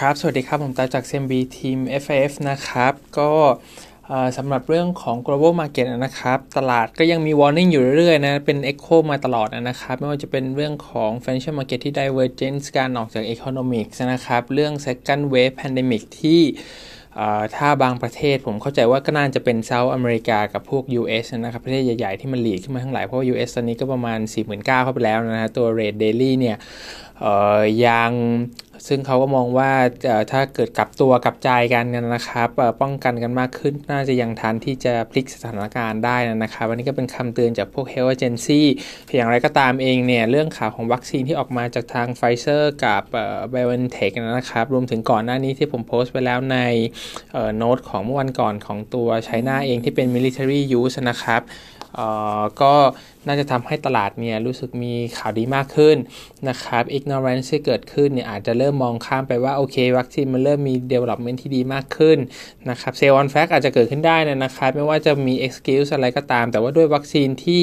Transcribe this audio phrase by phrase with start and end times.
[0.00, 3.30] ครับ สวัสดีครับ ผมตาจาก CMB ทีม FIF นะครับ ก็
[4.36, 13.24] สำหรับเรื่องของ global market นะครับ ตลาดก็ยังมี warning อยู่เรื่อยๆนะ เป็น echo มาตลอดนะครับ ไม่ว่าจะเป็นเรื่องของ financial market ที่ divergence การออกจาก
[13.34, 16.40] economics นะครับ เรื่อง second wave pandemic ที่
[17.56, 24.18] ถ้าบางประเทศผมเข้าใจว่าก็น่าจะเป็นเซาท์อเมริกากับพวก US นะครับประเทศใหญ่ๆ ที่มันหลีดขึ้นมาทั้งหลาย เพราะว่า US ตอนนี้ก็ประมาณ
[24.52, 26.56] 49,000เข้าไปแล้วนะฮะตัว rate daily เนี่ย
[27.86, 28.12] ยัง
[28.88, 29.70] ซึ่งเขาก็มองว่า
[30.32, 31.84] ถ้าเกิดกลับตัวกลับใจกัน
[32.14, 32.48] นะครับ
[32.80, 38.60] ป้องกันกันมากขึ้นน่าจะยังทันที่จะพลิกสถานการณ์ได้นะครับวันนี้ก็เป็นคำเตือนจากพวก health agency
[39.14, 46.58] อย่างไรก็ตามเองเนี่ยเรื่องข่าวของวัคซีนที่ออกมาจากทางไฟเซอร์กับเอ่อ BioNTech นะครับรวมถึงก่อนหน้านี้ที่ผมโพสต์ไปแล้วใน
[47.56, 51.42] โน้ตของเมื่อวันก่อนของตัวไชน่าเองที่เป็น military use นะครับ
[52.62, 52.74] ก็
[53.26, 55.96] น่าจะทำให้ตลาดเนี่ยรู้สึกมีข่าวดีมากขึ้น
[56.48, 62.18] นะครับ ignorance ที่เกิดขึ้นเนี่ยอาจจะเริ่มมองข้ามไปว่า โอเค วัคซีนมันเริ่มมี development ที่ดีมากขึ้น
[62.70, 67.62] นะครับ sell on fact อาจจะเกิดขึ้นได้นะครับ ไม่ว่าจะมี excuse อะไรก็ตาม แต่ว่าด้วยวัคซีนที่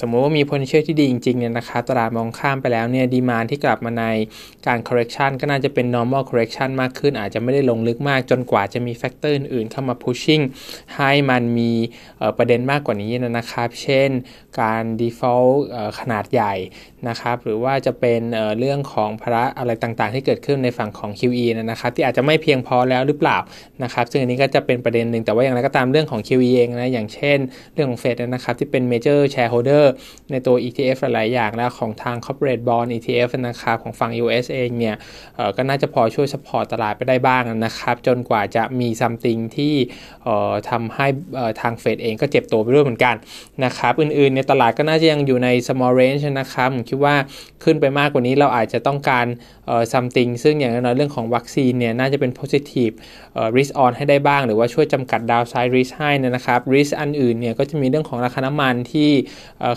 [0.00, 4.04] สมมุติว่ามี potential ที่ดีจริงๆเนี่ยนะครับตลาดมองข้ามไปแล้วเนี่ยดีมานที่กลับมาใน
[4.66, 10.42] การ correction ก็น่าจะเป็น normal correction มากขึ้น อาจจะไม่ได้ลงลึกมากจนกว่าจะมี factor อื่นๆเข้ามา pushing
[10.96, 11.70] ให้มันมี
[12.38, 14.10] ประเด็นมากกว่านี้นะครับ เช่น
[14.60, 14.65] การ
[15.00, 15.58] default
[15.98, 16.54] ขนาดใหญ่
[17.08, 18.20] นะครับหรือว่าจะเป็น
[18.58, 23.38] เรื่องของภาระอะไรต่างๆ ที่เกิดขึ้นในฝั่งของ QE นะครับที่อาจจะไม่เพียงพอแล้วหรือเปล่า
[23.82, 27.38] นะครับซึ่งอันนี้ก็จะเป็นประเด็นหนึ่งแต่ว่าอย่างไรก็ตามเรื่องของ QE เองนะอย่างเช่น
[27.74, 29.84] เรื่องของเฟดนะครับที่เป็น major shareholder
[30.30, 34.96] ในตัว ETF หลายอย่างแล้วของทาง corporate bond ETF นะครับของฝั่ง US เองเนี่ย
[35.56, 39.74] ก็น่าจะพอช่วย support ตลาดไปได้บ้างนะครับจนกว่าจะมี something ที่
[40.70, 41.06] ทำให้
[41.60, 43.14] ทางเฟดเองก็เจ็บตัวไปด้วยเหมือนกัน
[43.64, 47.14] นะครับอื่นๆในตลาดก็น่าจะยังอยู่ใน small range นะครับผมคิดว่า
[47.64, 49.26] ขึ้นไปมากกว่านี้เราอาจจะต้องการ
[49.92, 52.94] something ซึ่งอย่างน้อยเรื่องของวัคซีนเนี่ยน่าจะเป็น positive
[53.56, 59.10] risk on ให้ได้บ้าง หรือว่าช่วยจำกัด downside risk ให้นะครับ risk อันอื่นเนี่ยก็จะมีเรื่องของราคาน้ำมันที่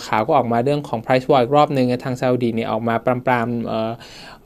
[0.06, 2.94] ข่าวก็ออกมาเรื่องของ price war อีกรอบหนึ่งทางซาอุดีเนี่ยออกมา
[3.26, 4.39] ปรามๆ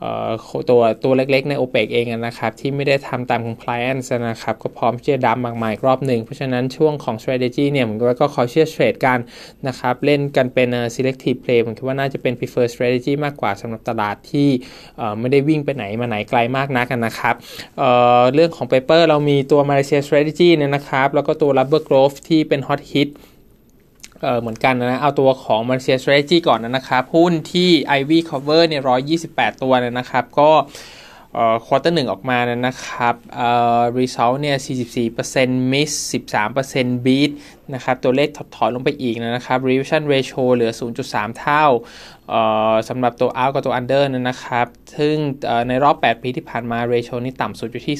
[0.70, 9.18] ตัวตัวเล็กๆ ใน OPEC เองนะครับ ที่ไม่ได้ทำตาม compliance นะครับ ก็พร้อมที่จะดัมมากมายรอบหนึ่ง เพราะฉะนั้นช่วงของ strategy เนี่ยผมก็ขอเชื่อเทรดกัน
[9.66, 14.48] นะครับ เล่นกันเป็น selective play ผมคิดว่าน่าจะเป็น prefer strategy มากกว่าสำหรับตลาดที่
[15.20, 17.34] ไม่ได้วิ่งไปไหนมาไหนไกลมากนักนะครับ
[17.78, 23.08] เเรื่องของ paper เรามีตัว Malaysia strategy เนี่ยนะครับ แล้วก็ตัว rubber growth ที่เป็น hot hit
[24.40, 28.82] เหมือนกันนะ เอาตัวของ Malaysia Strategy ก่อนนะครับ หุ้นที่ Ivy Cover เนี่ย
[29.20, 30.50] 128 ตัวนะครับ ก็
[31.66, 33.48] ควอเตอร์หนึ่งออกมานะครับเอ่
[33.78, 34.56] อ result เนี่ย
[35.14, 35.90] 44% miss
[36.52, 37.30] 13% beat
[37.74, 40.72] นะครับ ตัวเลขถดถอยลงไปอีกนะครับ revision ratio เหลือ
[41.04, 41.64] 0.3 เท่า
[42.88, 45.16] สำหรับตัว out กับตัว under นะครับ ซึ่ง
[45.68, 47.96] ในรอบ 8 ปีที่ผ่านมา ratio นี่ต่ำสุดอยู่ที่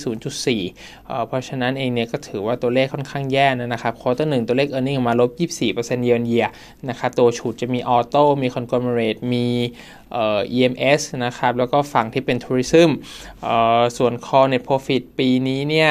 [0.63, 6.49] 0.4 เพราะฉะนั้นเองเนี่ยก็ถือว่าตัวเลขค่อนข้างแย่นะครับ quarter 1ตัวเลข earning ออกมาลบ 24% year on year
[6.89, 9.47] นะครับตัวฉุดจะมี auto มี conglomerate มี
[10.57, 12.91] EMS นะครับ แล้วก็ฝั่งที่เป็น tourism
[13.97, 15.91] ส่วน core net profit ปีนี้เนี่ย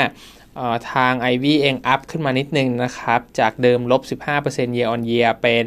[0.91, 4.01] ทาง IV เองอัพขึ้นมานิดนึงนะครับ จากเดิมลบ
[4.39, 5.65] 15% year on year เป็น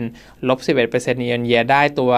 [0.48, 2.12] ลบ 11% year on year ได้ตัว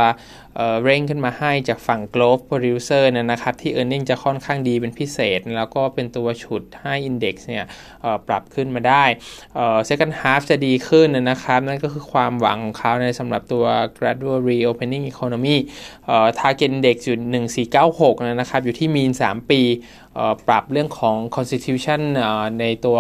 [0.84, 7.34] เร่งขึ้นมาให้จากฝั่ง Growth Producer นะครับ ที่ e a r n i n g จะค่อนข้างดีเป็นพิเศษ แล้วก็เป็นตัวฉุดให้ Index
[7.46, 7.64] เนี่ย
[8.28, 9.04] ปรับขึ้นมาได้
[9.88, 13.64] Second half จะดีขึ้นนะครับ นั่นก็คือความหวังของเขาในสำหรับตัว
[13.98, 15.56] Gradual Reopening Economy
[16.38, 17.18] Target Index อยู่
[17.82, 19.62] 1496 นะครับ อยู่ที่มีน3ปี
[20.48, 22.00] ปรับเรื่องของ constitution
[22.60, 22.96] ในตัว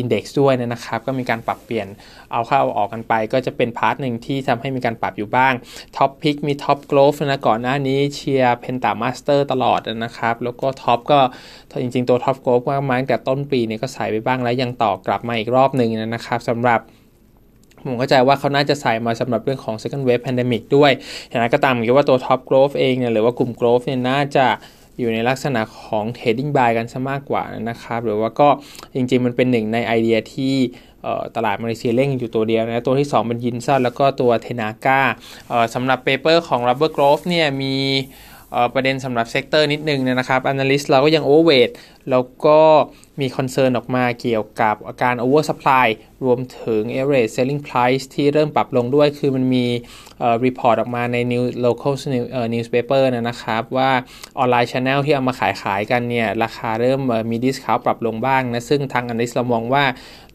[0.00, 1.86] index ด้วยนะครับ ก็มีการปรับเปลี่ยน
[2.32, 5.52] เอาเข้าเอาออกกันไป ก็จะเป็นพาร์ทหนึ่งที่ทำให้มีการปรับอยู่บ้าง
[5.96, 11.20] top pick มี top growth นะก่อนหน้านี้เชียร์ penta master ตลอดนะครับ แล้วก็ top ก็
[11.80, 16.80] จริงๆ ตัว top growth มากมาตั้งแต่ต้นปีเนี่ยก็ใส่ไปบ้างแล้วยังต่อกลับมาอีกรอบหนึ่งนะครับสำหรับ
[17.86, 20.92] ผมเข้าใจว่าเขาน่าจะใส่มาสำหรับเรื่องของ second wave pandemic ด้วย
[21.28, 24.46] อย่างไรก็ตามผมคิดว่าตัว Top Glove เองเนี่ยหรือว่ากลุ่ม growth เนี่ยน่าจะ
[24.98, 28.48] อยู่ในลักษณะของ trading buy กันซะมากกว่านะครับ หรือว่าก็
[28.94, 30.54] จริงๆมันเป็นหนึ่งในไอเดียที่
[31.36, 35.00] ตลาดมาเลเซียเล็งอยู่ตัวเดียวนะตัวที่ 2 เป็นยินซันแล้วก็ตัวเทนาก้า
[35.74, 37.76] สำหรับเปเปอร์ของ Rubber Growth เนี่ยมี
[38.74, 41.72] ประเด็นสำหรับ sector นิดนึงนะครับ Analyst เราก็ยัง overweight
[42.10, 42.60] แล้วก็
[43.20, 45.86] มี concern ออกมาเกี่ยวกับอาการ oversupply
[46.24, 49.66] รวมถึง average selling price ที่เริ่มปรับลงด้วย คือมันมี
[50.44, 51.94] report ออกมาใน new local
[52.54, 53.90] newspaper นะครับ ว่า
[54.38, 57.00] ออนไลน์ channel ที่เอามาขายขายกันเนี่ย ราคาเริ่ม
[57.30, 59.84] มี discount ปรับลงบ้างนะ ซึ่งทาง analyst เรามองว่า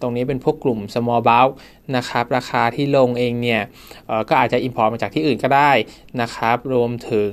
[0.02, 1.52] ตรงนี้เป็นพวกกลุ่ม small bulk
[1.98, 3.62] นะครับ ราคาที่ลงเองเนี่ย
[4.30, 5.72] ก็อาจจะ import มาจากที่อื่นก็ได้
[6.22, 7.32] นะครับ รวมถึง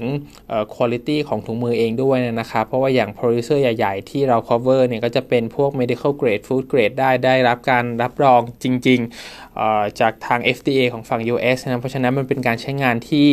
[0.74, 9.00] quality ของถุงมือเองด้วยนะครับ เพราะว่าอย่าง producer ใหญ่ ๆ ที่เรา cover เนี่ยก็จะเป็นพวก medical grade food grade ได้ได้รับการรับรองจริง
[9.44, 13.28] ๆ จากทาง FDA ของฝั่ง US นะ เพราะฉะนั้นมันเป็นการใช้งานที่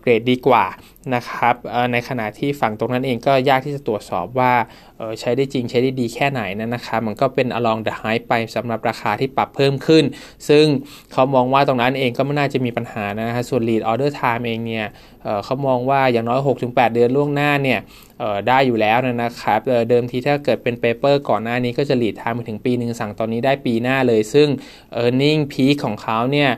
[0.00, 0.64] เกรดดีกว่า
[1.14, 1.54] นะครับ
[1.92, 4.52] ในขณะที่ฝั่งตรงนั้นเองก็ยากที่จะตรวจสอบว่า
[5.20, 10.04] ใช้ได้จริงใช้ได้ดีแค่ไหนนะนะครับ มันก็เป็น along the high ไปสำหรับราคาที่ปรับเพิ่มขึ้น
[10.48, 10.64] ซึ่ง
[11.12, 14.86] เขามองว่าตรงนั้นเองก็ไม่น่าจะมีปัญหานะฮะส่วน lead order time เองเนี่ย
[15.44, 17.80] เขามองว่าอย่างน้อย 6-8 เดือนล่วงหน้าเนี่ย
[18.48, 19.60] ได้อยู่แล้วนะครับ
[19.90, 24.48] เดิมทีถ้าเกิดเป็นเปเปอร์ก่อนหน้านี้ก็จะ lead time ไปถึงปีหนึ่งสั่งตอนนี้ได้ปีหน้าเลย ซึ่ง
[25.02, 26.50] earning peak ของเขาเนี่ย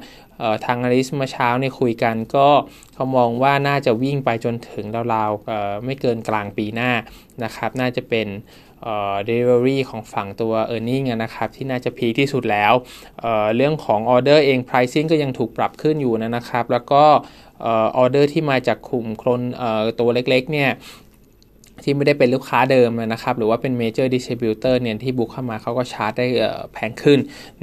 [0.64, 2.48] ทางอลิสเมื่อเช้าเนี่ยคุยกันก็
[2.94, 6.90] เขามองว่าน่าจะวิ่งไปจนถึงราวๆไม่เกินกลางปีหน้า
[7.44, 8.28] นะครับ น่าจะเป็น
[8.82, 12.72] เอ่อ delivery ของฝั่งตัว e a r n i n g นะครับที่น่าจะพีที่สุดแล้ว
[13.20, 17.04] เเรื่องของออเดอร์เอง pricing ก็ยังถูกปรับขึ้นอยู่นะครับ แล้วก็
[17.66, 17.68] อ
[18.02, 19.40] อเดอร์ที่มาจากกลุ่มคน
[20.00, 20.70] ตัวเล็กๆเนี่ย
[21.84, 26.26] ที่ไม่ได้เป็นลูกค้าเดิมนะครับ หรือว่าเป็น major distributor เนี่ยที่บุกเข้ามาเขาก็ชาร์จได้
[26.72, 27.18] แพงขึ้น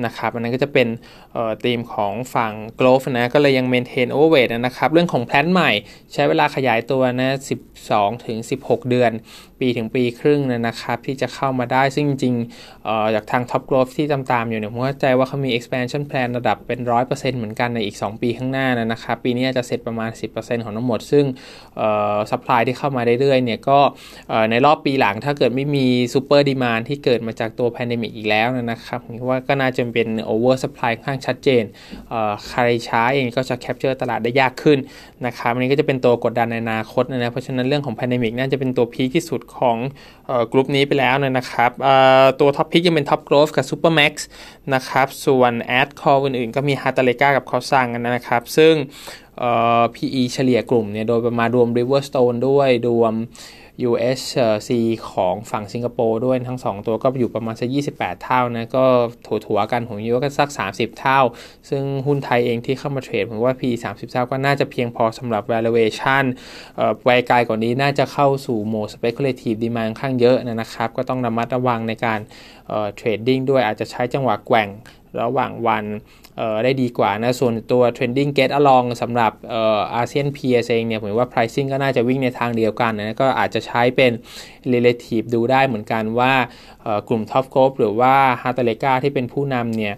[0.06, 0.88] นะครับ อันนั้นก็จะเป็น
[1.64, 5.72] ธีมของฝั่ง growth นะ ก็เลยยัง maintain overweight นะครับ เรื่องของ plant ใหม่
[6.14, 7.30] ใช้เวลาขยายตัวนะ
[7.80, 9.12] 12 ถึง 16 เดือน
[9.60, 21.26] ปีถึงปีครึ่งนะครับที่จะเข้ามาได้ซึ่งจริงๆจากทาง Top Glove ที่ตามๆอยู่เนี่ยผมเข้าใจว่าเขามี expansion plan ระดับเป็น 100%เหมือนกันในอีก 2 ปีข้างหน้านะครับปีนี้จะเสร็จประมาณ 10%ของทั้งหมด ซึ่ง
[22.32, 23.80] supply ที่เข้ามาเรื่อยๆเนี่ยก็
[24.52, 31.64] ในรอบปีหลังถ้าเกิดไม่มี super demand ที่เกิดมาจากตัว pandemic อีกแล้วนะครับผมว่าก็น่าจะเป็น oversupply ค่อนข้างชัดเจน
[32.48, 34.80] ใครช้าเองก็จะ capture ตลาดได้ยากขึ้น
[35.26, 39.78] นะครับอันนี้ก็จะเป็นตัวกดดันในอนาคตนะเพราะฉะนั้นเรื่องของ pandemic น่าจะเป็นตัว peak ที่สุดของ
[40.52, 41.72] กลุ่มนี้ไปแล้วนะครับ
[42.40, 44.28] ตัว top pick ยังเป็น Top Glove กับ Supermax
[44.74, 48.74] นะครับส่วน add call อื่นๆ ก็มี Hartalega กับ Kossan กันนะครับ ซึ่ง
[49.96, 53.14] PE เฉลี่ยกลุ่มเนี่ยโดยประมาณรวม Riverstone ด้วยรวม
[53.90, 54.70] UGC
[55.12, 58.86] ของฝั่งสิงคโปร์ด้วยทั้ง 2 ตัวก็อยู่ประมาณสัก28 เท่านะก็
[59.46, 61.20] ถัวๆกันผมคิดว่าก็สัก 30 เท่า
[61.70, 66.24] ซึ่งหุ้นไทยเองที่เข้ามาเทรดผมว่า P 30เท่าก็น่าจะเพียงพอสำหรับ valuation
[67.04, 72.20] ไวไกลกว่านี้น่าจะเข้าสู่โหมด speculative demand ค่อนข้างเยอะนะครับ ก็ต้องระมัดระวังในการ
[72.96, 74.70] เทรดดิ้งด้วยอาจจะใช้จังหวะแกว่ง
[75.22, 75.86] ระหว่างวัน
[76.64, 79.32] ได้ดีกว่านะ ส่วนตัว trending get along สำหรับ
[79.96, 84.12] อาเซียน peers เองเนี่ยผมว่า pricing ก็น่าจะวิ่งในทางเดียวกันนะก็อาจจะใช้เป็น
[84.74, 86.34] relative ดูได้เหมือนกันว่า
[87.08, 89.96] กลุ่ม top group หรือว่า h a r t l e g a ที่เป็นผู้นำเนี่ย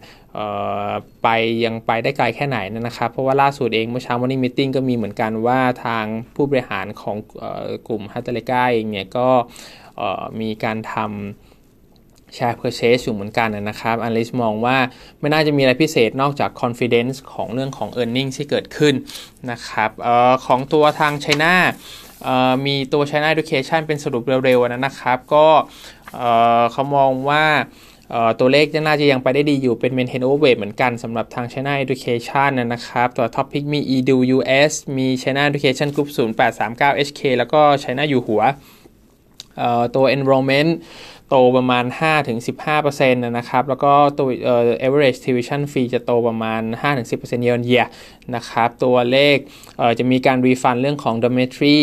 [1.24, 1.28] ไป
[1.64, 6.06] ยังไปได้ไกลแค่ไหนนะครับ เพราะว่าล่าสุดเองเมื่อเช้าวันนี้มิ팅ก็มีเหมือนกันว่าทาง
[6.36, 7.18] ผู้บริหารของ
[7.88, 9.30] กลุ่ม h a r t l e g a เองเนี่ยก็
[10.42, 11.57] มีการทำ
[12.36, 14.78] แชร์ purchase อยู่เหมือนกันนะครับอันลิสมองว่า
[15.20, 18.94] ไม่น่าจะมีอะไรพิเศษนอกจาก confidence ของเรื่องของ e a r n i n g ที่เกิดขึ้น
[19.52, 21.54] นะครับออของตัวทาง China
[22.66, 25.48] มีตัว China Education เป็นสรุปเร็วๆนะครับก็
[26.72, 27.46] เขามองว่า
[28.40, 37.08] ตัวเลขน่าจะยังไปได้ดีอยู่เป็น maintain overweight เหมือนกันสำหรับทาง China Education นะครับตัว topic มี edu US มี China Education Group 0839
[37.08, 38.44] HK แล้วก็ China อยู่หัว
[39.96, 40.72] ตัว enrollment
[41.30, 41.86] โตประมาณ
[42.48, 46.62] 5-15%นะครับ แล้วก็ตัวเอ่อ average tuition fee จะโตประมาณ
[47.04, 47.88] 5-10% year on year
[48.36, 49.38] นะครับ ตัวเลข
[49.78, 51.80] เอ่อจะมีการรีฟันเรื่องของ dormitory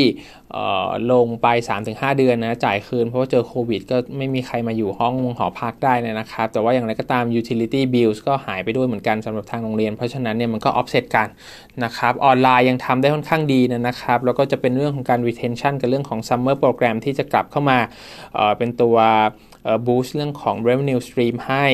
[1.12, 1.46] ลงไป
[1.82, 11.28] 3-5 เดือนนะจ่ายคืนเพราะว่าเจอโควิด ก็ไม่มีใครมาอยู่ห้องหอพักได้นะครับ แต่ว่าอย่างไรก็ตาม utility bills ก็หายไปด้วยเหมือนกันสำหรับทางโรงเรียน เพราะฉะนั้นเนี่ยมันก็ offset กัน
[11.84, 17.78] นะครับออนไลน์ยังทำได้ค่อนข้างดีนะครับ แล้วก็จะเป็นเรื่องของการ retention กับเรื่องของ summer program ที่จะกลับเข้ามา
[18.34, 18.96] เป็นตัว
[19.86, 21.66] boost เรื่องของ revenue stream ให้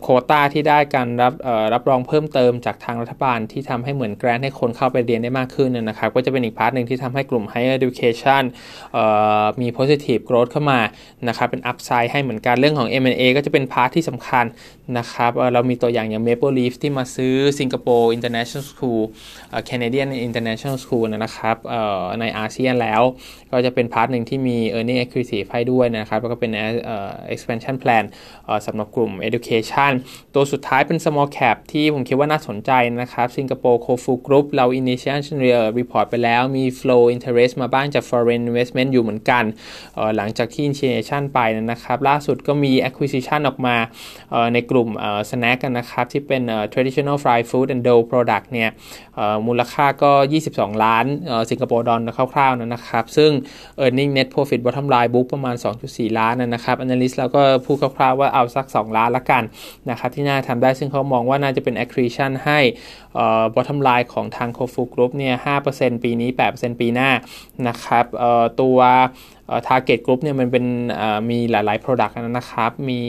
[0.00, 1.32] โควตาที่ได้การรับ
[1.74, 8.42] รับรองเพิ่มเติมจากทางรัฐบาลที่ทำให้เหมือน grant ให้คนเข้าไปเรียนได้มากขึ้นนะครับ ก็จะเป็นอีก part หนึ่งที่ทำให้กลุ่ม higher education
[9.60, 10.80] มี positive growth เข้ามา
[11.28, 14.44] นะครับเป็น upside ให้เหมือนกันเรื่องของ M&A ก็จะเป็น part ที่สำคัญ
[14.98, 19.02] นะครับเรามีตัวอย่างอย่าง Maple Leaf ที่มาซื้อ Singapore International School
[19.68, 21.56] Canadian International School นะครับ
[22.20, 23.02] ในอาเซียนแล้ว
[23.52, 26.52] ก็จะเป็น part หนึ่งที่มี earning accretive ให้ด้วยนะครับแล้วก็เป็น
[27.34, 28.04] expansion plan
[28.66, 29.92] สำหรับกลุ่ม education
[30.34, 32.70] ตัวสุดท้ายเป็น small cap ที่ผมคิดว่าน่าสนใจ
[33.00, 35.18] นะครับ Singapore Koufu Group เรา initial
[35.78, 39.44] report ไปแล้วมี flow interest มาบ้างจาก foreign investment อยู่เหมือนกัน
[40.16, 41.38] หลังจากที่ initiation ไป
[41.72, 43.76] นะครับล่าสุดก็มี acquisition ออกมา
[44.52, 44.88] ในกลุ่ม
[45.30, 46.42] snack กันนะครับที่เป็น
[46.72, 48.70] traditional fried food and dough product เนี่ย
[49.46, 50.12] มูลค่าก็
[50.48, 51.04] 22 ล้าน
[51.50, 52.00] สิงคโปร์ดอล
[52.32, 53.30] คร่าวๆนะครับ ซึ่ง
[53.84, 55.56] e a r n i n g net profit bottom line book ประมาณ
[55.86, 59.42] 2.4 ล้านนะครับ analyst แล้วก็พูดคร่าวๆว่าเอาสัก 2 ล้านละกัน
[59.90, 62.58] นะครับที่น่าทำได้ซึ่งเขามองว่าน่าจะเป็น accretion ให้
[63.54, 65.34] bottom line ของทาง Kofu Group เนี่ย
[65.70, 67.10] 5%ปีนี้ 8%ปีหน้า
[67.68, 68.04] นะครับ
[68.60, 68.78] ตัว
[69.68, 70.64] target group เนี่ยมันเป็น
[71.30, 73.02] มีหลายๆ product นะครับ มี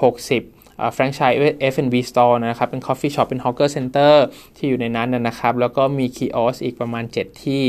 [0.00, 0.55] 60
[0.94, 1.38] แฟรนไชส์
[1.72, 4.14] F&B store นะครับ เป็น coffee shop เป็น hawker center
[4.56, 7.62] ที่อยู่ในนั้นนะครับ แล้วก็มี kiosk อีกประมาณ 7 ที่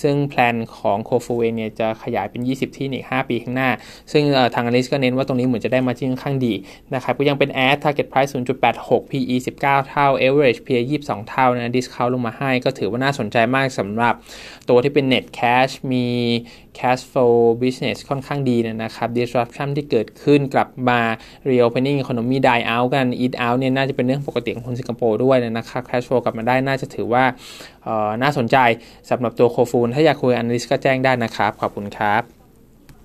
[0.00, 3.70] ซึ่งแพลนของโคฟูเอเนี่ยจะขยายเป็น 20 ที่ในอีก 5 ปีข้างหน้า
[4.12, 6.54] ซึ่งทางอลิสก็เน้นว่าตรงนี้เหมือนจะได้มาที่ค่อนข้างดี
[6.94, 8.32] นะครับ ก็ยังเป็น ad target price
[8.72, 14.14] 0.86 PE 19 เท่า average PE 22 เท่านะ discount ลงมาให้ก็ถือว่าน่าสนใจมากสำหรับ
[14.68, 16.06] ตัวที่เป็น net cash มี
[16.78, 21.00] cash flow business ค่อนข้างดีนะครับ disruption ที่เกิดขึ้นกลับมา
[21.50, 27.24] reopening economy die out กัน eat out เนี่ยน่าจะเป็นเรื่องปกติของคนสิงคโปร์ด้วยนะครับ cash flow กลับมาได้น่าจะถือว่า
[28.22, 28.56] น่าสนใจ
[29.10, 32.33] สำหรับตัวโคฟูนถ้าอยากคุยอันนี้ก็แจ้งได้นะครับ ขอบคุณครับ